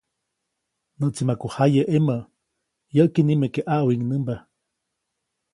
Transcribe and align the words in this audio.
Näʼtsi 0.99 1.23
maku 1.27 1.47
jaye 1.55 1.81
ʼemä, 1.91 2.17
yäʼki 2.95 3.21
nimeke 3.27 3.61
ʼaʼwiŋnämba. 3.67 4.35